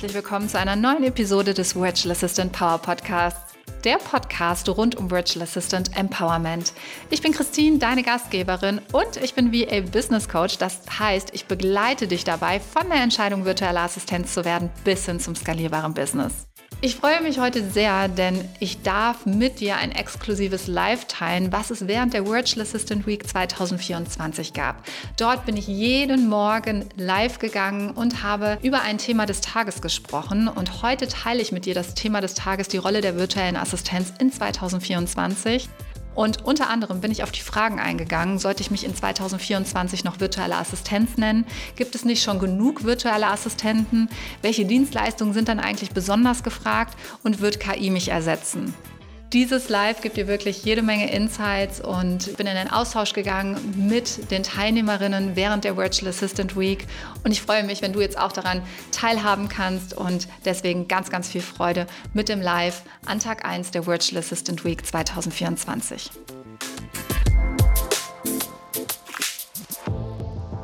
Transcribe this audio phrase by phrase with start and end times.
[0.00, 3.52] herzlich willkommen zu einer neuen Episode des Virtual Assistant Power Podcasts,
[3.84, 6.72] der Podcast rund um Virtual Assistant Empowerment.
[7.10, 10.56] Ich bin Christine, deine Gastgeberin und ich bin VA Business Coach.
[10.56, 15.20] Das heißt, ich begleite dich dabei, von der Entscheidung virtueller Assistenz zu werden bis hin
[15.20, 16.46] zum skalierbaren Business.
[16.82, 21.70] Ich freue mich heute sehr, denn ich darf mit dir ein exklusives Live teilen, was
[21.70, 24.82] es während der Virtual Assistant Week 2024 gab.
[25.18, 30.48] Dort bin ich jeden Morgen live gegangen und habe über ein Thema des Tages gesprochen.
[30.48, 34.14] Und heute teile ich mit dir das Thema des Tages, die Rolle der virtuellen Assistenz
[34.18, 35.68] in 2024.
[36.14, 40.20] Und unter anderem bin ich auf die Fragen eingegangen, sollte ich mich in 2024 noch
[40.20, 41.46] virtuelle Assistenz nennen?
[41.76, 44.08] Gibt es nicht schon genug virtuelle Assistenten?
[44.42, 46.96] Welche Dienstleistungen sind dann eigentlich besonders gefragt?
[47.22, 48.74] Und wird KI mich ersetzen?
[49.32, 54.28] Dieses Live gibt dir wirklich jede Menge Insights und bin in den Austausch gegangen mit
[54.32, 56.84] den Teilnehmerinnen während der Virtual Assistant Week.
[57.22, 61.28] Und ich freue mich, wenn du jetzt auch daran teilhaben kannst und deswegen ganz, ganz
[61.28, 66.10] viel Freude mit dem Live an Tag 1 der Virtual Assistant Week 2024.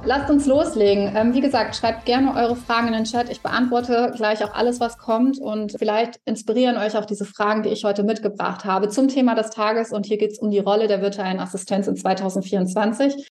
[0.06, 1.12] lasst uns loslegen.
[1.14, 3.28] Ähm, wie gesagt, schreibt gerne eure Fragen in den Chat.
[3.28, 5.38] Ich beantworte gleich auch alles, was kommt.
[5.38, 9.50] Und vielleicht inspirieren euch auch diese Fragen, die ich heute mitgebracht habe zum Thema des
[9.50, 9.92] Tages.
[9.92, 13.28] Und hier geht es um die Rolle der virtuellen Assistenz in 2024.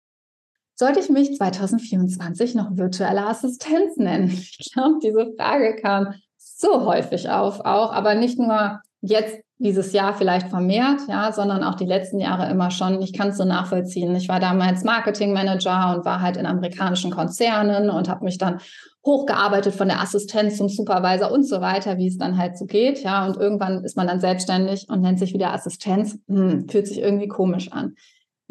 [0.75, 4.31] Sollte ich mich 2024 noch virtuelle Assistenz nennen?
[4.59, 10.15] Ich glaube, diese Frage kam so häufig auf, auch, aber nicht nur jetzt dieses Jahr
[10.15, 13.01] vielleicht vermehrt, ja, sondern auch die letzten Jahre immer schon.
[13.01, 14.15] Ich kann es so nachvollziehen.
[14.17, 18.61] Ich war damals Marketingmanager und war halt in amerikanischen Konzernen und habe mich dann
[19.05, 23.03] hochgearbeitet von der Assistenz zum Supervisor und so weiter, wie es dann halt so geht,
[23.03, 23.27] ja.
[23.27, 26.19] Und irgendwann ist man dann selbstständig und nennt sich wieder Assistenz.
[26.29, 27.95] Hm, fühlt sich irgendwie komisch an.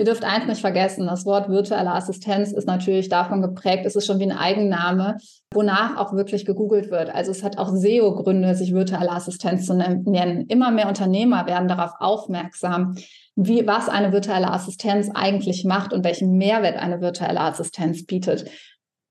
[0.02, 4.08] Ihr dürft eins nicht vergessen, das Wort virtuelle Assistenz ist natürlich davon geprägt, es ist
[4.08, 5.18] schon wie ein Eigenname,
[5.54, 7.14] wonach auch wirklich gegoogelt wird.
[7.14, 10.48] Also es hat auch SEO-Gründe, sich virtuelle Assistenz zu nennen.
[10.48, 12.96] Immer mehr Unternehmer werden darauf aufmerksam,
[13.36, 18.50] wie, was eine virtuelle Assistenz eigentlich macht und welchen Mehrwert eine virtuelle Assistenz bietet.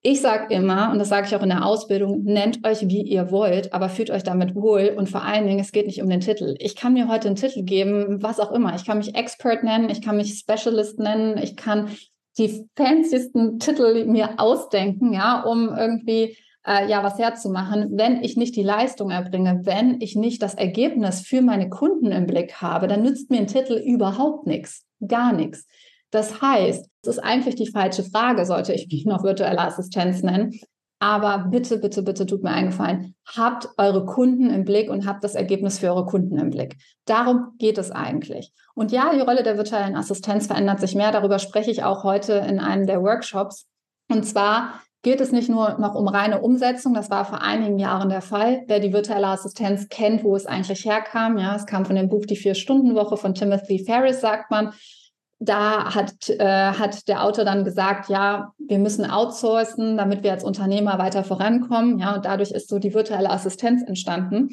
[0.03, 3.31] Ich sage immer, und das sage ich auch in der Ausbildung, nennt euch, wie ihr
[3.31, 4.95] wollt, aber fühlt euch damit wohl.
[4.97, 6.55] Und vor allen Dingen, es geht nicht um den Titel.
[6.59, 8.75] Ich kann mir heute einen Titel geben, was auch immer.
[8.75, 11.91] Ich kann mich Expert nennen, ich kann mich Specialist nennen, ich kann
[12.39, 16.35] die fanciesten Titel mir ausdenken, ja, um irgendwie
[16.67, 21.21] äh, ja was herzumachen, wenn ich nicht die Leistung erbringe, wenn ich nicht das Ergebnis
[21.21, 25.67] für meine Kunden im Blick habe, dann nützt mir ein Titel überhaupt nichts, gar nichts.
[26.11, 30.59] Das heißt, es ist eigentlich die falsche Frage, sollte ich mich noch virtuelle Assistenz nennen.
[31.03, 35.35] Aber bitte, bitte, bitte tut mir eingefallen, habt eure Kunden im Blick und habt das
[35.35, 36.77] Ergebnis für eure Kunden im Blick.
[37.07, 38.53] Darum geht es eigentlich.
[38.75, 41.11] Und ja, die Rolle der virtuellen Assistenz verändert sich mehr.
[41.11, 43.67] Darüber spreche ich auch heute in einem der Workshops.
[44.11, 48.11] Und zwar geht es nicht nur noch um reine Umsetzung, das war vor einigen Jahren
[48.11, 48.65] der Fall.
[48.67, 52.27] Wer die virtuelle Assistenz kennt, wo es eigentlich herkam, ja, es kam von dem Buch
[52.27, 54.75] Die Vier-Stunden-Woche von Timothy Ferris, sagt man
[55.41, 60.45] da hat, äh, hat der Autor dann gesagt, ja, wir müssen outsourcen, damit wir als
[60.45, 61.99] Unternehmer weiter vorankommen.
[61.99, 64.51] Ja, und dadurch ist so die virtuelle Assistenz entstanden.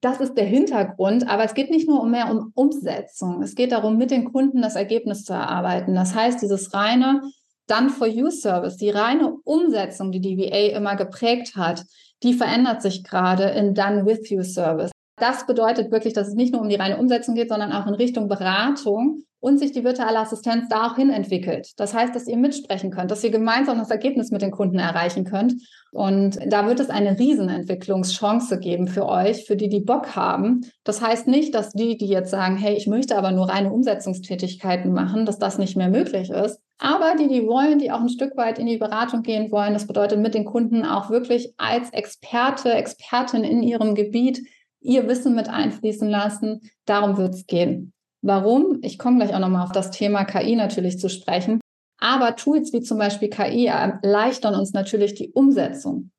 [0.00, 3.42] Das ist der Hintergrund, aber es geht nicht nur mehr um Umsetzung.
[3.42, 5.94] Es geht darum, mit den Kunden das Ergebnis zu erarbeiten.
[5.94, 7.22] Das heißt, dieses reine
[7.68, 11.84] Done-for-You-Service, die reine Umsetzung, die die VA immer geprägt hat,
[12.22, 14.90] die verändert sich gerade in Done-with-You-Service.
[15.16, 17.94] Das bedeutet wirklich, dass es nicht nur um die reine Umsetzung geht, sondern auch in
[17.94, 21.72] Richtung Beratung und sich die virtuelle Assistenz da auch hin entwickelt.
[21.76, 25.24] Das heißt, dass ihr mitsprechen könnt, dass ihr gemeinsam das Ergebnis mit den Kunden erreichen
[25.24, 25.52] könnt.
[25.92, 30.62] Und da wird es eine Riesenentwicklungschance geben für euch, für die, die Bock haben.
[30.82, 34.94] Das heißt nicht, dass die, die jetzt sagen, hey, ich möchte aber nur reine Umsetzungstätigkeiten
[34.94, 36.58] machen, dass das nicht mehr möglich ist.
[36.78, 39.86] Aber die, die wollen, die auch ein Stück weit in die Beratung gehen wollen, das
[39.86, 44.40] bedeutet mit den Kunden auch wirklich als Experte, Expertin in ihrem Gebiet
[44.80, 46.62] ihr Wissen mit einfließen lassen.
[46.86, 47.90] Darum wird es gehen.
[48.26, 48.78] Warum?
[48.80, 51.60] Ich komme gleich auch nochmal auf das Thema KI natürlich zu sprechen.
[52.00, 56.10] Aber Tools wie zum Beispiel KI erleichtern uns natürlich die Umsetzung.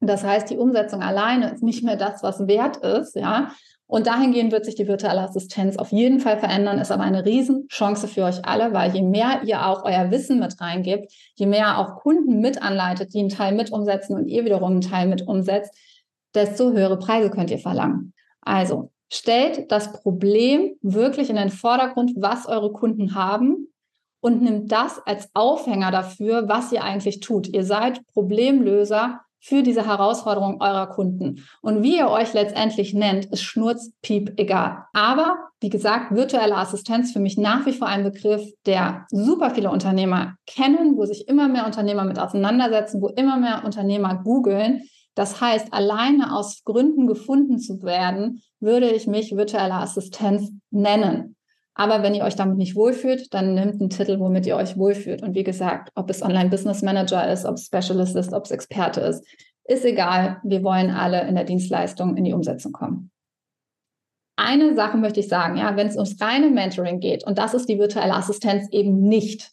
[0.00, 3.50] Das heißt, die Umsetzung alleine ist nicht mehr das, was wert ist, ja.
[3.88, 8.06] Und dahingehend wird sich die virtuelle Assistenz auf jeden Fall verändern, ist aber eine Riesenchance
[8.06, 11.96] für euch alle, weil je mehr ihr auch euer Wissen mit reingebt, je mehr auch
[11.96, 15.74] Kunden mit anleitet, die einen Teil mit umsetzen und ihr wiederum einen Teil mit umsetzt,
[16.34, 18.12] desto höhere Preise könnt ihr verlangen.
[18.42, 23.68] Also stellt das Problem wirklich in den Vordergrund, was eure Kunden haben
[24.20, 27.48] und nimmt das als Aufhänger dafür, was ihr eigentlich tut.
[27.48, 31.44] Ihr seid Problemlöser für diese Herausforderung eurer Kunden.
[31.62, 34.84] Und wie ihr euch letztendlich nennt, ist Schnurzpiep egal.
[34.92, 39.70] Aber wie gesagt, virtuelle Assistenz für mich nach wie vor ein Begriff, der super viele
[39.70, 44.82] Unternehmer kennen, wo sich immer mehr Unternehmer mit auseinandersetzen, wo immer mehr Unternehmer googeln
[45.14, 51.36] Das heißt, alleine aus Gründen gefunden zu werden, würde ich mich virtuelle Assistenz nennen.
[51.74, 55.22] Aber wenn ihr euch damit nicht wohlfühlt, dann nehmt einen Titel, womit ihr euch wohlfühlt.
[55.22, 58.50] Und wie gesagt, ob es Online Business Manager ist, ob es Specialist ist, ob es
[58.50, 59.24] Experte ist,
[59.64, 60.38] ist egal.
[60.42, 63.12] Wir wollen alle in der Dienstleistung in die Umsetzung kommen.
[64.36, 67.68] Eine Sache möchte ich sagen, ja, wenn es ums reine Mentoring geht, und das ist
[67.68, 69.52] die virtuelle Assistenz eben nicht,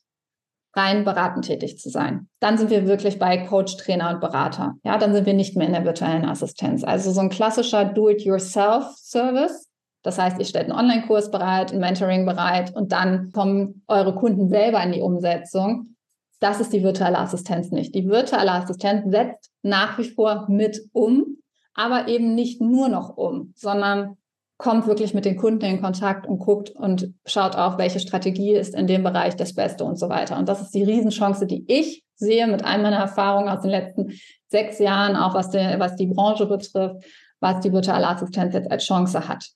[0.75, 2.27] rein beratend tätig zu sein.
[2.39, 4.75] Dann sind wir wirklich bei Coach, Trainer und Berater.
[4.83, 6.83] Ja, dann sind wir nicht mehr in der virtuellen Assistenz.
[6.83, 9.69] Also so ein klassischer Do-it-yourself-Service
[10.06, 14.50] das heißt, ihr stellt einen Online-Kurs bereit, ein Mentoring bereit und dann kommen eure Kunden
[14.50, 15.95] selber in die Umsetzung.
[16.39, 17.95] Das ist die virtuelle Assistenz nicht.
[17.95, 21.38] Die virtuelle Assistenz setzt nach wie vor mit um,
[21.74, 24.18] aber eben nicht nur noch um, sondern
[24.57, 28.73] kommt wirklich mit den Kunden in Kontakt und guckt und schaut auch, welche Strategie ist
[28.73, 30.37] in dem Bereich das Beste und so weiter.
[30.37, 34.13] Und das ist die Riesenchance, die ich sehe mit all meiner Erfahrung aus den letzten
[34.47, 37.03] sechs Jahren, auch was, die, was die Branche betrifft,
[37.41, 39.49] was die virtuelle Assistenz jetzt als Chance hat.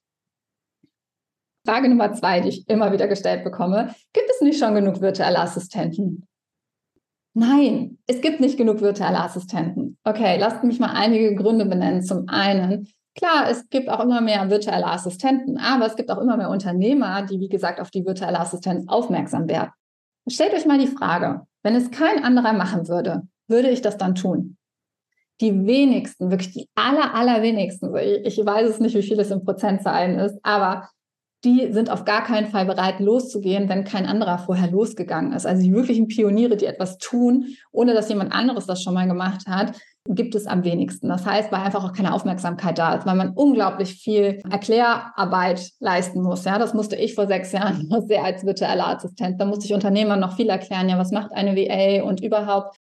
[1.65, 3.93] Frage Nummer zwei, die ich immer wieder gestellt bekomme.
[4.11, 6.27] Gibt es nicht schon genug virtuelle Assistenten?
[7.33, 9.97] Nein, es gibt nicht genug virtuelle Assistenten.
[10.03, 12.01] Okay, lasst mich mal einige Gründe benennen.
[12.01, 16.37] Zum einen, klar, es gibt auch immer mehr virtuelle Assistenten, aber es gibt auch immer
[16.37, 19.71] mehr Unternehmer, die, wie gesagt, auf die virtuelle Assistenz aufmerksam werden.
[20.27, 24.15] Stellt euch mal die Frage, wenn es kein anderer machen würde, würde ich das dann
[24.15, 24.57] tun?
[25.41, 30.19] Die wenigsten, wirklich die aller, allerwenigsten, ich weiß es nicht, wie viel es in Prozentzahlen
[30.19, 30.89] ist, aber
[31.45, 35.45] die sind auf gar keinen Fall bereit, loszugehen, wenn kein anderer vorher losgegangen ist.
[35.45, 39.47] Also die wirklichen Pioniere, die etwas tun, ohne dass jemand anderes das schon mal gemacht
[39.47, 41.09] hat, gibt es am wenigsten.
[41.09, 46.21] Das heißt, weil einfach auch keine Aufmerksamkeit da ist, weil man unglaublich viel Erklärarbeit leisten
[46.21, 46.45] muss.
[46.45, 49.39] Ja, das musste ich vor sechs Jahren noch sehr als virtuelle Assistent.
[49.39, 50.89] Da musste ich Unternehmern noch viel erklären.
[50.89, 52.77] Ja, was macht eine VA und überhaupt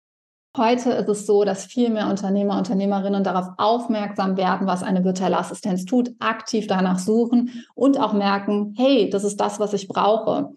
[0.57, 5.39] Heute ist es so, dass viel mehr Unternehmer, Unternehmerinnen darauf aufmerksam werden, was eine virtuelle
[5.39, 10.49] Assistenz tut, aktiv danach suchen und auch merken, hey, das ist das, was ich brauche.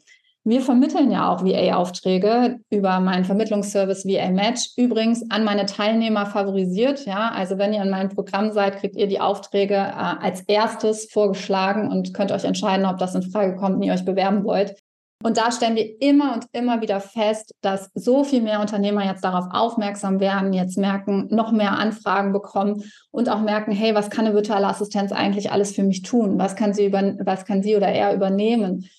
[0.43, 4.71] Wir vermitteln ja auch VA-Aufträge über meinen Vermittlungsservice VA Match.
[4.75, 7.05] Übrigens an meine Teilnehmer favorisiert.
[7.05, 11.11] Ja, also wenn ihr in meinem Programm seid, kriegt ihr die Aufträge äh, als erstes
[11.11, 14.75] vorgeschlagen und könnt euch entscheiden, ob das in Frage kommt und ihr euch bewerben wollt.
[15.23, 19.23] Und da stellen wir immer und immer wieder fest, dass so viel mehr Unternehmer jetzt
[19.23, 24.25] darauf aufmerksam werden, jetzt merken, noch mehr Anfragen bekommen und auch merken, hey, was kann
[24.25, 26.39] eine virtuelle Assistenz eigentlich alles für mich tun?
[26.39, 28.89] Was kann sie über, was kann sie oder er übernehmen?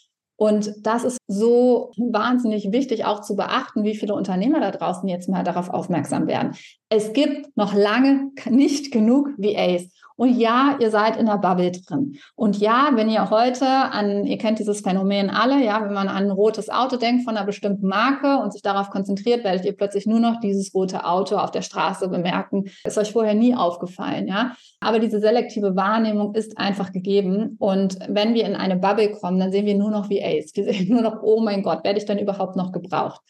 [0.42, 5.28] Und das ist so wahnsinnig wichtig auch zu beachten, wie viele Unternehmer da draußen jetzt
[5.28, 6.56] mal darauf aufmerksam werden.
[6.88, 9.86] Es gibt noch lange nicht genug VAs.
[10.16, 12.16] Und ja, ihr seid in der Bubble drin.
[12.34, 16.24] Und ja, wenn ihr heute an, ihr kennt dieses Phänomen alle, ja, wenn man an
[16.24, 20.06] ein rotes Auto denkt von einer bestimmten Marke und sich darauf konzentriert, werdet ihr plötzlich
[20.06, 22.64] nur noch dieses rote Auto auf der Straße bemerken.
[22.84, 24.52] Ist euch vorher nie aufgefallen, ja.
[24.80, 27.56] Aber diese selektive Wahrnehmung ist einfach gegeben.
[27.58, 30.52] Und wenn wir in eine Bubble kommen, dann sehen wir nur noch VAs.
[30.54, 33.20] Wir sehen nur noch, oh mein Gott, werde ich denn überhaupt noch gebraucht?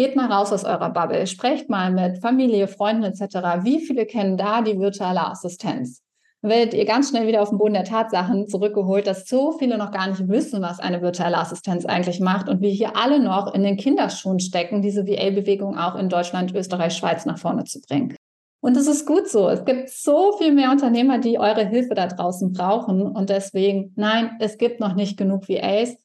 [0.00, 3.64] Geht mal raus aus eurer Bubble, sprecht mal mit Familie, Freunden etc.
[3.64, 6.02] Wie viele kennen da die virtuelle Assistenz?
[6.40, 9.90] werdet ihr ganz schnell wieder auf den Boden der Tatsachen zurückgeholt, dass so viele noch
[9.90, 13.62] gar nicht wissen, was eine virtuelle Assistenz eigentlich macht und wir hier alle noch in
[13.62, 18.16] den Kinderschuhen stecken, diese VA-Bewegung auch in Deutschland, Österreich, Schweiz nach vorne zu bringen.
[18.62, 19.50] Und es ist gut so.
[19.50, 23.02] Es gibt so viel mehr Unternehmer, die eure Hilfe da draußen brauchen.
[23.02, 25.98] Und deswegen, nein, es gibt noch nicht genug VAs.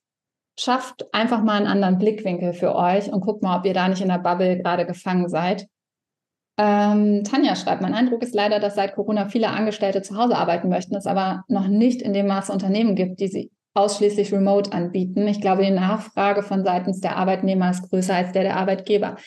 [0.58, 4.02] Schafft einfach mal einen anderen Blickwinkel für euch und guckt mal, ob ihr da nicht
[4.02, 5.68] in der Bubble gerade gefangen seid.
[6.58, 10.70] Ähm, Tanja schreibt, mein Eindruck ist leider, dass seit Corona viele Angestellte zu Hause arbeiten
[10.70, 15.28] möchten, es aber noch nicht in dem Maße Unternehmen gibt, die sie ausschließlich remote anbieten.
[15.28, 19.18] Ich glaube, die Nachfrage von seitens der Arbeitnehmer ist größer als der der Arbeitgeber.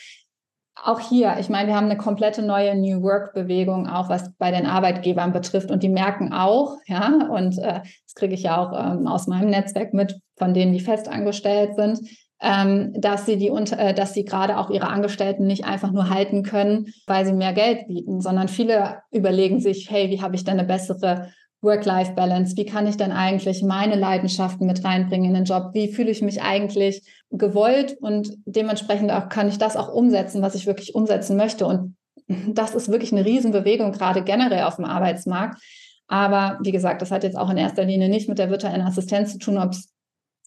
[0.83, 4.65] Auch hier, ich meine, wir haben eine komplette neue New Work-Bewegung, auch was bei den
[4.65, 5.71] Arbeitgebern betrifft.
[5.71, 9.51] Und die merken auch, ja, und äh, das kriege ich ja auch ähm, aus meinem
[9.51, 12.01] Netzwerk mit, von denen, die festangestellt sind,
[12.41, 16.43] ähm, dass sie die äh, dass sie gerade auch ihre Angestellten nicht einfach nur halten
[16.43, 20.59] können, weil sie mehr Geld bieten, sondern viele überlegen sich, hey, wie habe ich denn
[20.59, 21.31] eine bessere
[21.61, 22.57] Work-Life-Balance?
[22.57, 25.71] Wie kann ich denn eigentlich meine Leidenschaften mit reinbringen in den Job?
[25.73, 27.97] Wie fühle ich mich eigentlich gewollt?
[28.01, 31.67] Und dementsprechend auch kann ich das auch umsetzen, was ich wirklich umsetzen möchte.
[31.67, 31.97] Und
[32.29, 35.61] das ist wirklich eine Riesenbewegung, gerade generell auf dem Arbeitsmarkt.
[36.07, 39.33] Aber wie gesagt, das hat jetzt auch in erster Linie nicht mit der virtuellen Assistenz
[39.33, 39.93] zu tun, ob es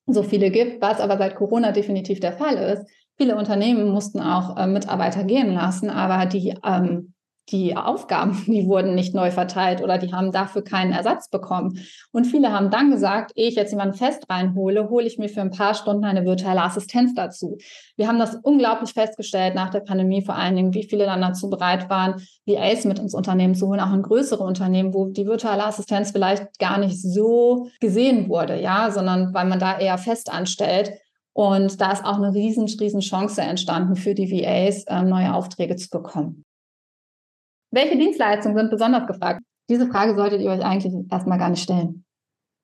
[0.08, 2.90] so viele gibt, was aber seit Corona definitiv der Fall ist.
[3.18, 7.14] Viele Unternehmen mussten auch äh, Mitarbeiter gehen lassen, aber die ähm,
[7.50, 11.80] die Aufgaben, die wurden nicht neu verteilt oder die haben dafür keinen Ersatz bekommen.
[12.12, 15.42] Und viele haben dann gesagt, ehe ich jetzt jemanden fest reinhole, hole ich mir für
[15.42, 17.58] ein paar Stunden eine virtuelle Assistenz dazu.
[17.98, 21.50] Wir haben das unglaublich festgestellt nach der Pandemie, vor allen Dingen, wie viele dann dazu
[21.50, 25.66] bereit waren, VAs mit ins Unternehmen zu holen, auch in größere Unternehmen, wo die virtuelle
[25.66, 30.94] Assistenz vielleicht gar nicht so gesehen wurde, ja, sondern weil man da eher fest anstellt.
[31.34, 35.78] Und da ist auch eine riesen, riesen Chance entstanden für die VAs, äh, neue Aufträge
[35.78, 36.44] zu bekommen.
[37.72, 39.42] Welche Dienstleistungen sind besonders gefragt?
[39.70, 42.04] Diese Frage solltet ihr euch eigentlich erstmal gar nicht stellen.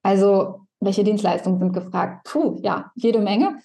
[0.03, 2.25] Also, welche Dienstleistungen sind gefragt?
[2.25, 3.59] Puh, ja, jede Menge.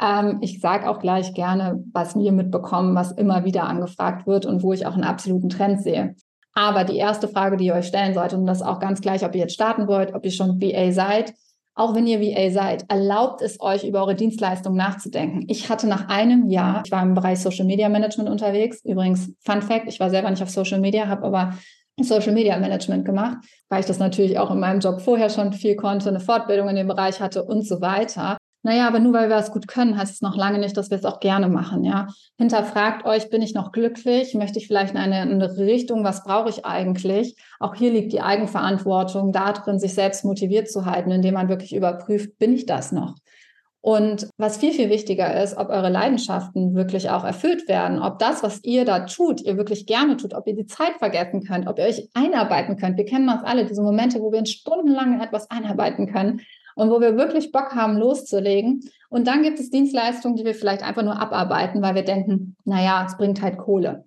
[0.00, 4.62] Ähm, ich sage auch gleich gerne, was wir mitbekommen, was immer wieder angefragt wird und
[4.62, 6.14] wo ich auch einen absoluten Trend sehe.
[6.52, 9.34] Aber die erste Frage, die ihr euch stellen solltet, und das auch ganz gleich, ob
[9.34, 11.34] ihr jetzt starten wollt, ob ihr schon VA seid,
[11.74, 15.44] auch wenn ihr VA seid, erlaubt es euch, über eure Dienstleistung nachzudenken.
[15.48, 18.80] Ich hatte nach einem Jahr, ich war im Bereich Social Media Management unterwegs.
[18.84, 21.54] Übrigens, Fun Fact, ich war selber nicht auf Social Media, habe aber
[22.00, 23.38] Social Media Management gemacht,
[23.68, 26.76] weil ich das natürlich auch in meinem Job vorher schon viel konnte, eine Fortbildung in
[26.76, 28.36] dem Bereich hatte und so weiter.
[28.64, 30.96] Naja, aber nur weil wir es gut können, heißt es noch lange nicht, dass wir
[30.96, 31.84] es auch gerne machen.
[31.84, 34.32] Ja, hinterfragt euch, bin ich noch glücklich?
[34.32, 36.02] Möchte ich vielleicht in eine andere Richtung?
[36.02, 37.36] Was brauche ich eigentlich?
[37.60, 42.38] Auch hier liegt die Eigenverantwortung darin, sich selbst motiviert zu halten, indem man wirklich überprüft,
[42.38, 43.16] bin ich das noch?
[43.82, 48.42] Und was viel, viel wichtiger ist, ob eure Leidenschaften wirklich auch erfüllt werden, ob das,
[48.42, 51.78] was ihr da tut, ihr wirklich gerne tut, ob ihr die Zeit vergessen könnt, ob
[51.78, 52.96] ihr euch einarbeiten könnt.
[52.96, 56.40] Wir kennen das alle, diese Momente, wo wir stundenlang etwas einarbeiten können
[56.74, 58.88] und wo wir wirklich Bock haben, loszulegen.
[59.08, 63.04] Und dann gibt es Dienstleistungen, die wir vielleicht einfach nur abarbeiten, weil wir denken, naja,
[63.06, 64.04] es bringt halt Kohle.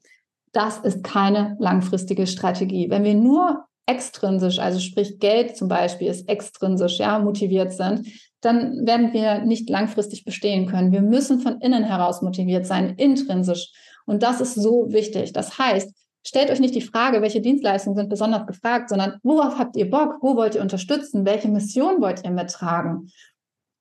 [0.51, 2.89] Das ist keine langfristige Strategie.
[2.89, 8.07] Wenn wir nur extrinsisch, also sprich Geld zum Beispiel ist extrinsisch, ja, motiviert sind,
[8.41, 10.91] dann werden wir nicht langfristig bestehen können.
[10.91, 13.71] Wir müssen von innen heraus motiviert sein, intrinsisch.
[14.05, 15.33] Und das ist so wichtig.
[15.33, 15.93] Das heißt,
[16.25, 20.17] stellt euch nicht die Frage, welche Dienstleistungen sind besonders gefragt, sondern worauf habt ihr Bock?
[20.21, 21.25] Wo wollt ihr unterstützen?
[21.25, 23.11] Welche Mission wollt ihr mittragen?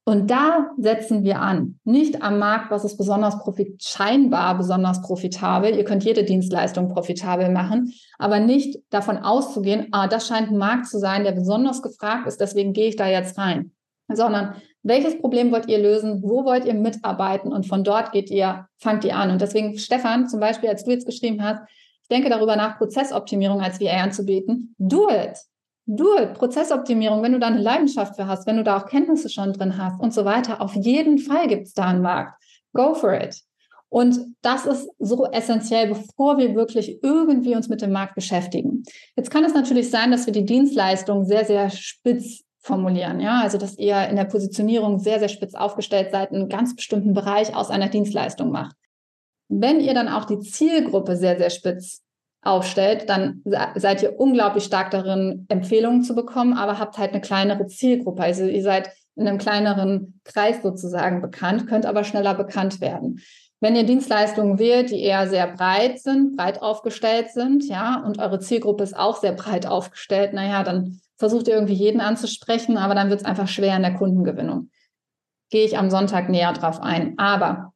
[0.08, 1.80] Und da setzen wir an.
[1.82, 5.74] Nicht am Markt, was ist besonders profit scheinbar besonders profitabel.
[5.74, 10.86] Ihr könnt jede Dienstleistung profitabel machen, aber nicht davon auszugehen, ah, das scheint ein Markt
[10.86, 13.72] zu sein, der besonders gefragt ist, deswegen gehe ich da jetzt rein.
[14.08, 16.22] Sondern welches Problem wollt ihr lösen?
[16.22, 17.52] Wo wollt ihr mitarbeiten?
[17.52, 19.32] Und von dort geht ihr, fangt ihr an.
[19.32, 21.62] Und deswegen, Stefan, zum Beispiel, als du jetzt geschrieben hast,
[22.08, 24.74] denke darüber nach, Prozessoptimierung als VA anzubieten.
[24.78, 25.38] Do it.
[25.86, 26.34] Do it.
[26.34, 29.78] Prozessoptimierung, wenn du da eine Leidenschaft für hast, wenn du da auch Kenntnisse schon drin
[29.78, 30.60] hast und so weiter.
[30.60, 32.42] Auf jeden Fall gibt es da einen Markt.
[32.72, 33.40] Go for it.
[33.88, 38.82] Und das ist so essentiell, bevor wir wirklich irgendwie uns mit dem Markt beschäftigen.
[39.14, 43.20] Jetzt kann es natürlich sein, dass wir die Dienstleistung sehr, sehr spitz formulieren.
[43.20, 47.14] Ja, also dass ihr in der Positionierung sehr, sehr spitz aufgestellt seid, einen ganz bestimmten
[47.14, 48.74] Bereich aus einer Dienstleistung macht.
[49.48, 52.02] Wenn ihr dann auch die Zielgruppe sehr, sehr spitz
[52.42, 53.42] aufstellt, dann
[53.74, 58.22] seid ihr unglaublich stark darin, Empfehlungen zu bekommen, aber habt halt eine kleinere Zielgruppe.
[58.22, 63.20] Also ihr seid in einem kleineren Kreis sozusagen bekannt, könnt aber schneller bekannt werden.
[63.60, 68.38] Wenn ihr Dienstleistungen wählt, die eher sehr breit sind, breit aufgestellt sind, ja, und eure
[68.38, 73.08] Zielgruppe ist auch sehr breit aufgestellt, naja, dann versucht ihr irgendwie jeden anzusprechen, aber dann
[73.08, 74.70] wird es einfach schwer in der Kundengewinnung.
[75.50, 77.18] Gehe ich am Sonntag näher drauf ein.
[77.18, 77.72] Aber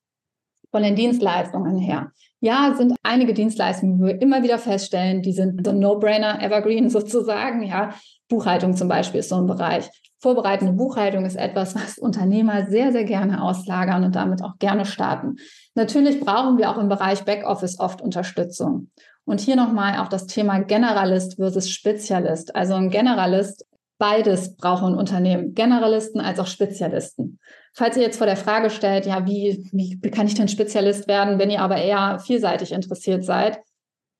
[0.71, 2.12] von den Dienstleistungen her.
[2.41, 7.62] Ja, sind einige Dienstleistungen, die wir immer wieder feststellen, die sind so No-Brainer, Evergreen sozusagen.
[7.62, 7.95] Ja,
[8.29, 9.89] Buchhaltung zum Beispiel ist so ein Bereich.
[10.21, 15.37] Vorbereitende Buchhaltung ist etwas, was Unternehmer sehr, sehr gerne auslagern und damit auch gerne starten.
[15.75, 18.91] Natürlich brauchen wir auch im Bereich Backoffice oft Unterstützung.
[19.25, 22.55] Und hier nochmal auch das Thema Generalist versus Spezialist.
[22.55, 23.65] Also ein Generalist
[24.00, 27.39] Beides brauchen Unternehmen, Generalisten als auch Spezialisten.
[27.73, 31.39] Falls ihr jetzt vor der Frage stellt, ja, wie, wie kann ich denn Spezialist werden,
[31.39, 33.61] wenn ihr aber eher vielseitig interessiert seid?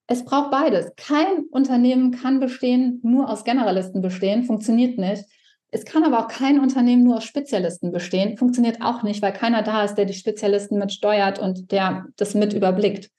[0.07, 0.93] Es braucht beides.
[0.97, 5.25] Kein Unternehmen kann bestehen, nur aus Generalisten bestehen, funktioniert nicht.
[5.71, 9.63] Es kann aber auch kein Unternehmen nur aus Spezialisten bestehen, funktioniert auch nicht, weil keiner
[9.63, 13.11] da ist, der die Spezialisten mitsteuert und der das mit überblickt.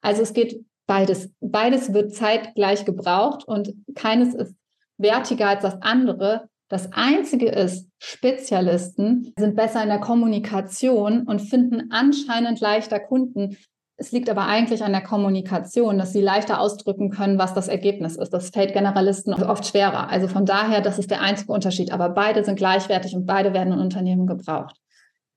[0.00, 1.30] Also es geht beides.
[1.40, 4.54] Beides wird zeitgleich gebraucht und keines ist
[4.96, 6.48] wertiger als das andere.
[6.68, 13.56] Das Einzige ist, Spezialisten sind besser in der Kommunikation und finden anscheinend leichter Kunden.
[13.96, 18.16] Es liegt aber eigentlich an der Kommunikation, dass sie leichter ausdrücken können, was das Ergebnis
[18.16, 18.30] ist.
[18.30, 20.10] Das fällt Generalisten oft schwerer.
[20.10, 21.90] Also von daher, das ist der einzige Unterschied.
[21.90, 24.76] Aber beide sind gleichwertig und beide werden in Unternehmen gebraucht.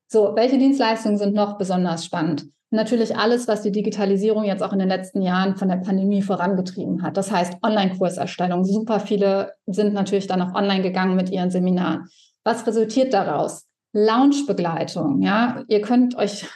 [0.08, 2.48] So, welche Dienstleistungen sind noch besonders spannend?
[2.72, 7.04] Natürlich alles, was die Digitalisierung jetzt auch in den letzten Jahren von der Pandemie vorangetrieben
[7.04, 7.18] hat.
[7.18, 8.66] Das heißt Online-Kurserstellung.
[8.66, 12.08] Super viele sind natürlich dann auch online gegangen mit ihren Seminaren.
[12.44, 13.68] Was resultiert daraus?
[13.94, 15.22] Launchbegleitung.
[15.22, 16.48] Ja, ihr könnt euch,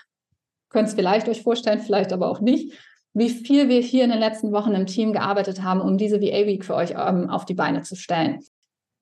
[0.69, 2.74] könnt es vielleicht euch vorstellen, vielleicht aber auch nicht.
[3.13, 6.45] wie viel wir hier in den letzten Wochen im Team gearbeitet haben, um diese VA
[6.45, 8.39] Week für euch ähm, auf die Beine zu stellen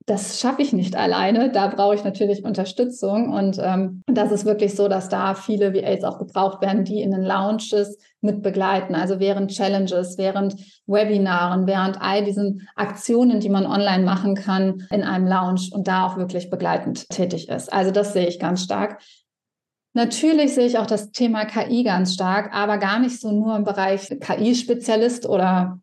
[0.06, 1.50] das schaffe ich nicht alleine.
[1.50, 3.32] Da brauche ich natürlich Unterstützung.
[3.32, 7.10] Und ähm, das ist wirklich so, dass da viele VAs auch gebraucht werden, die in
[7.10, 8.94] den Lounges mit begleiten.
[8.94, 10.56] Also während Challenges, während
[10.86, 16.06] Webinaren, während all diesen Aktionen, die man online machen kann in einem Lounge und da
[16.06, 17.72] auch wirklich begleitend tätig ist.
[17.72, 19.00] Also das sehe ich ganz stark.
[19.94, 23.64] Natürlich sehe ich auch das Thema KI ganz stark, aber gar nicht so nur im
[23.64, 25.78] Bereich KI-Spezialist oder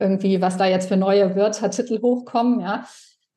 [0.00, 2.86] irgendwie, was da jetzt für neue Wörtertitel hochkommen, ja,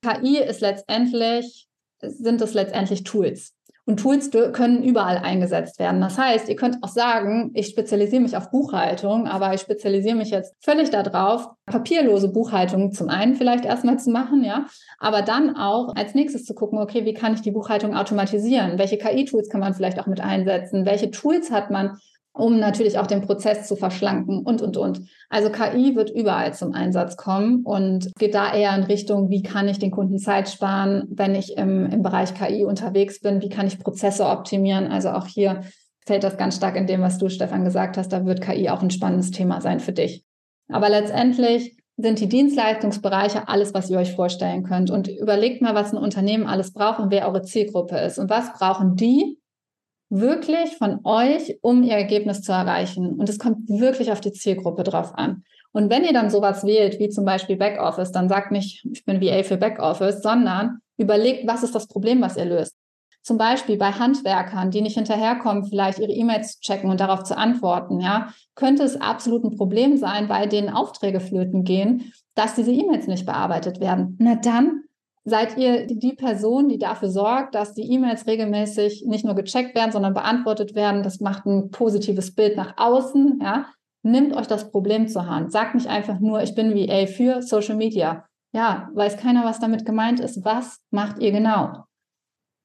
[0.03, 1.67] KI ist letztendlich,
[2.01, 3.53] sind es letztendlich Tools.
[3.85, 5.99] Und Tools können überall eingesetzt werden.
[5.99, 10.29] Das heißt, ihr könnt auch sagen, ich spezialisiere mich auf Buchhaltung, aber ich spezialisiere mich
[10.29, 14.67] jetzt völlig darauf, papierlose Buchhaltung zum einen vielleicht erstmal zu machen, ja,
[14.99, 18.77] aber dann auch als nächstes zu gucken, okay, wie kann ich die Buchhaltung automatisieren?
[18.77, 20.85] Welche KI-Tools kann man vielleicht auch mit einsetzen?
[20.85, 21.99] Welche Tools hat man,
[22.33, 25.01] um natürlich auch den Prozess zu verschlanken und, und, und.
[25.29, 29.67] Also KI wird überall zum Einsatz kommen und geht da eher in Richtung, wie kann
[29.67, 33.67] ich den Kunden Zeit sparen, wenn ich im, im Bereich KI unterwegs bin, wie kann
[33.67, 34.87] ich Prozesse optimieren.
[34.87, 35.61] Also auch hier
[36.05, 38.09] fällt das ganz stark in dem, was du, Stefan, gesagt hast.
[38.09, 40.25] Da wird KI auch ein spannendes Thema sein für dich.
[40.69, 44.89] Aber letztendlich sind die Dienstleistungsbereiche alles, was ihr euch vorstellen könnt.
[44.89, 48.17] Und überlegt mal, was ein Unternehmen alles braucht und wer eure Zielgruppe ist.
[48.17, 49.37] Und was brauchen die,
[50.13, 53.13] wirklich von euch, um ihr Ergebnis zu erreichen.
[53.13, 55.43] Und es kommt wirklich auf die Zielgruppe drauf an.
[55.71, 59.21] Und wenn ihr dann sowas wählt, wie zum Beispiel Backoffice, dann sagt nicht, ich bin
[59.21, 62.75] VA für Backoffice, sondern überlegt, was ist das Problem, was ihr löst.
[63.23, 67.35] Zum Beispiel bei Handwerkern, die nicht hinterherkommen, vielleicht ihre E-Mails zu checken und darauf zu
[67.35, 72.71] antworten, ja, könnte es absolut ein Problem sein, weil denen Aufträge flöten gehen, dass diese
[72.71, 74.17] E-Mails nicht bearbeitet werden.
[74.19, 74.83] Na dann
[75.25, 79.93] Seid ihr die Person, die dafür sorgt, dass die E-Mails regelmäßig nicht nur gecheckt werden,
[79.93, 81.01] sondern beantwortet werden?
[81.01, 83.39] Das macht ein positives Bild nach außen.
[83.41, 83.67] Ja?
[84.01, 85.51] Nimmt euch das Problem zur Hand.
[85.51, 88.25] Sagt nicht einfach nur, ich bin VA für Social Media.
[88.51, 90.43] Ja, weiß keiner, was damit gemeint ist.
[90.43, 91.85] Was macht ihr genau?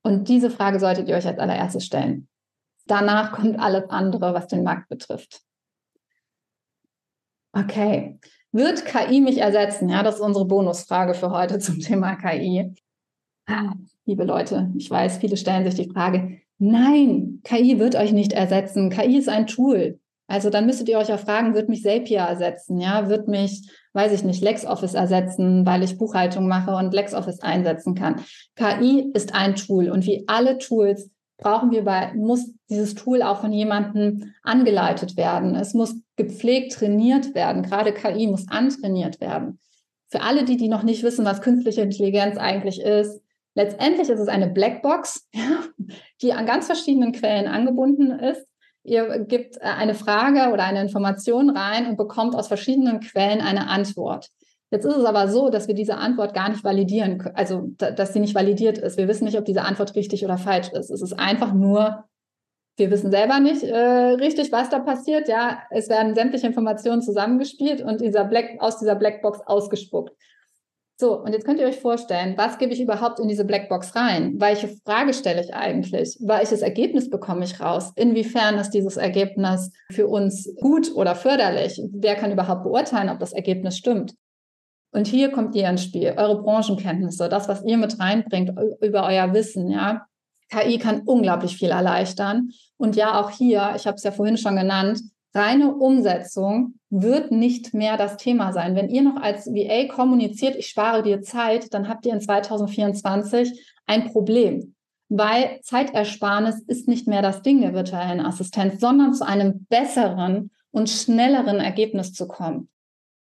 [0.03, 2.29] Und diese Frage solltet ihr euch als allererstes stellen.
[2.87, 5.43] Danach kommt alles andere, was den Markt betrifft.
[7.53, 8.19] Okay,
[8.53, 9.89] wird KI mich ersetzen?
[9.89, 12.75] Ja, das ist unsere Bonusfrage für heute zum Thema KI.
[13.47, 13.73] Ah,
[14.05, 18.91] liebe Leute, ich weiß, viele stellen sich die Frage, nein, KI wird euch nicht ersetzen.
[18.91, 19.99] KI ist ein Tool.
[20.31, 22.79] Also dann müsstet ihr euch auch fragen, wird mich Zapier ersetzen?
[22.79, 27.95] Ja, wird mich, weiß ich nicht, LexOffice ersetzen, weil ich Buchhaltung mache und LexOffice einsetzen
[27.95, 28.23] kann.
[28.55, 33.41] KI ist ein Tool und wie alle Tools brauchen wir bei, muss dieses Tool auch
[33.41, 35.55] von jemandem angeleitet werden.
[35.55, 37.63] Es muss gepflegt trainiert werden.
[37.63, 39.59] Gerade KI muss antrainiert werden.
[40.09, 43.23] Für alle, die, die noch nicht wissen, was künstliche Intelligenz eigentlich ist,
[43.55, 45.65] letztendlich ist es eine Blackbox, ja,
[46.21, 48.45] die an ganz verschiedenen Quellen angebunden ist.
[48.83, 54.31] Ihr gebt eine Frage oder eine Information rein und bekommt aus verschiedenen Quellen eine Antwort.
[54.71, 58.21] Jetzt ist es aber so, dass wir diese Antwort gar nicht validieren also dass sie
[58.21, 58.99] nicht validiert ist.
[58.99, 60.91] Wir wissen nicht, ob diese Antwort richtig oder falsch ist.
[60.91, 62.05] Es ist einfach nur,
[62.77, 65.29] wir wissen selber nicht äh, richtig, was da passiert.
[65.29, 70.13] Ja, es werden sämtliche Informationen zusammengespielt und dieser Black, aus dieser Blackbox ausgespuckt.
[71.01, 74.35] So, und jetzt könnt ihr euch vorstellen, was gebe ich überhaupt in diese Blackbox rein?
[74.39, 76.19] Welche Frage stelle ich eigentlich?
[76.21, 77.93] Welches Ergebnis bekomme ich raus?
[77.95, 81.81] Inwiefern ist dieses Ergebnis für uns gut oder förderlich?
[81.93, 84.15] Wer kann überhaupt beurteilen, ob das Ergebnis stimmt?
[84.91, 89.33] Und hier kommt ihr ins Spiel, eure Branchenkenntnisse, das, was ihr mit reinbringt über euer
[89.35, 90.07] Wissen, ja.
[90.51, 92.51] KI kann unglaublich viel erleichtern.
[92.79, 95.03] Und ja, auch hier, ich habe es ja vorhin schon genannt,
[95.35, 98.75] reine Umsetzung wird nicht mehr das Thema sein.
[98.75, 103.77] Wenn ihr noch als VA kommuniziert, ich spare dir Zeit, dann habt ihr in 2024
[103.87, 104.75] ein Problem.
[105.11, 110.89] Weil Zeitersparnis ist nicht mehr das Ding der virtuellen Assistenz, sondern zu einem besseren und
[110.89, 112.71] schnelleren Ergebnis zu kommen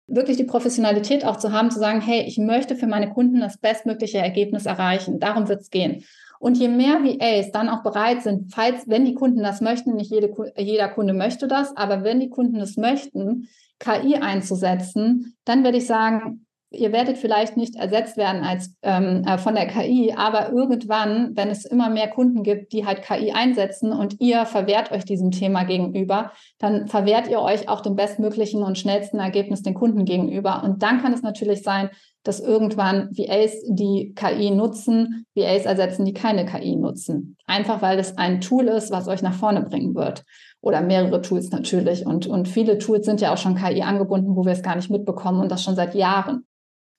[0.06, 3.58] wirklich die Professionalität auch zu haben, zu sagen, hey, ich möchte für meine Kunden das
[3.58, 5.18] bestmögliche Ergebnis erreichen.
[5.18, 6.04] Darum wird es gehen.
[6.38, 10.10] Und je mehr VAs dann auch bereit sind, falls, wenn die Kunden das möchten, nicht
[10.10, 15.78] jede, jeder Kunde möchte das, aber wenn die Kunden es möchten, KI einzusetzen, dann würde
[15.78, 16.43] ich sagen,
[16.74, 21.48] ihr werdet vielleicht nicht ersetzt werden als ähm, äh, von der KI, aber irgendwann, wenn
[21.48, 25.64] es immer mehr Kunden gibt, die halt KI einsetzen und ihr verwehrt euch diesem Thema
[25.64, 30.62] gegenüber, dann verwehrt ihr euch auch dem bestmöglichen und schnellsten Ergebnis den Kunden gegenüber.
[30.64, 31.90] Und dann kann es natürlich sein,
[32.24, 37.36] dass irgendwann VAs die KI nutzen, VAs ersetzen, die keine KI nutzen.
[37.46, 40.24] Einfach weil es ein Tool ist, was euch nach vorne bringen wird.
[40.60, 42.06] Oder mehrere Tools natürlich.
[42.06, 44.90] Und, und viele Tools sind ja auch schon KI angebunden, wo wir es gar nicht
[44.90, 46.46] mitbekommen und das schon seit Jahren.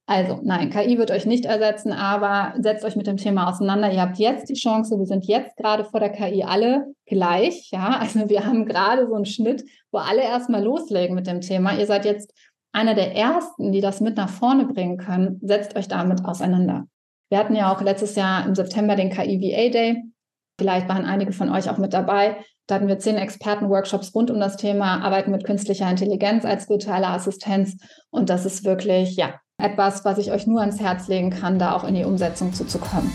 [0.07, 3.91] Also nein, KI wird euch nicht ersetzen, aber setzt euch mit dem Thema auseinander.
[3.91, 7.69] Ihr habt jetzt die Chance, wir sind jetzt gerade vor der KI alle gleich.
[7.71, 11.75] Ja, also wir haben gerade so einen Schnitt, wo alle erstmal loslegen mit dem Thema.
[11.75, 12.31] Ihr seid jetzt
[12.71, 15.39] einer der ersten, die das mit nach vorne bringen können.
[15.41, 16.85] Setzt euch damit auseinander.
[17.29, 20.03] Wir hatten ja auch letztes Jahr im September den KI VA Day.
[20.59, 22.37] Vielleicht waren einige von euch auch mit dabei.
[22.67, 27.07] Da hatten wir zehn Expertenworkshops rund um das Thema Arbeiten mit künstlicher Intelligenz als virtuelle
[27.07, 27.77] Assistenz.
[28.11, 31.73] Und das ist wirklich, ja, etwas, was ich euch nur ans Herz legen kann, da
[31.73, 33.11] auch in die Umsetzung zuzukommen.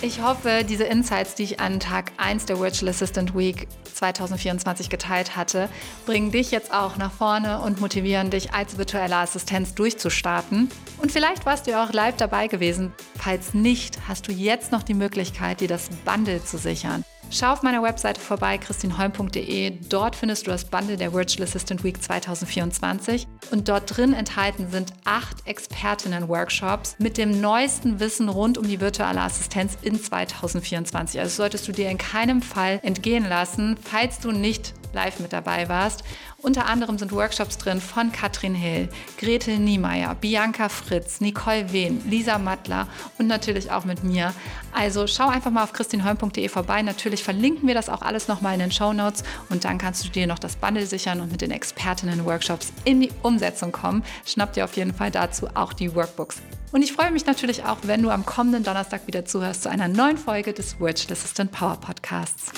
[0.00, 5.36] Ich hoffe, diese Insights, die ich an Tag 1 der Virtual Assistant Week 2024 geteilt
[5.36, 5.68] hatte,
[6.06, 10.70] bringen dich jetzt auch nach vorne und motivieren dich als virtuelle Assistenz durchzustarten.
[11.02, 12.92] Und vielleicht warst du ja auch live dabei gewesen.
[13.16, 17.04] Falls nicht, hast du jetzt noch die Möglichkeit, dir das Bundle zu sichern.
[17.30, 19.80] Schau auf meiner Webseite vorbei, christinholm.de.
[19.90, 23.26] Dort findest du das Bundle der Virtual Assistant Week 2024.
[23.50, 29.20] Und dort drin enthalten sind acht Expertinnen-Workshops mit dem neuesten Wissen rund um die virtuelle
[29.20, 31.20] Assistenz in 2024.
[31.20, 35.68] Also solltest du dir in keinem Fall entgehen lassen, falls du nicht live mit dabei
[35.68, 36.04] warst.
[36.40, 42.38] Unter anderem sind Workshops drin von Katrin Hill, Gretel Niemeyer, Bianca Fritz, Nicole Wehn, Lisa
[42.38, 42.86] Mattler
[43.18, 44.32] und natürlich auch mit mir.
[44.72, 46.82] Also schau einfach mal auf christinholm.de vorbei.
[46.82, 50.08] Natürlich verlinken wir das auch alles nochmal in den Show Notes und dann kannst du
[50.08, 54.04] dir noch das Bundle sichern und mit den Expertinnen-Workshops in die Umsetzung kommen.
[54.24, 56.36] Schnapp dir auf jeden Fall dazu auch die Workbooks.
[56.70, 59.88] Und ich freue mich natürlich auch, wenn du am kommenden Donnerstag wieder zuhörst zu einer
[59.88, 62.52] neuen Folge des Virtual Assistant Power Podcasts.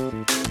[0.00, 0.49] Thank you.